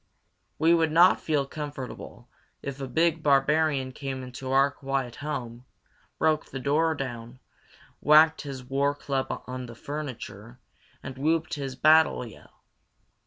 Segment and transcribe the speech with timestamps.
[0.57, 2.27] We would not feel comfortable
[2.63, 5.63] if a big barbarian came into our quiet home,
[6.17, 7.39] broke the door down,
[7.99, 10.59] whacked his war club on the furniture,
[11.03, 12.63] and whooped his battle yell.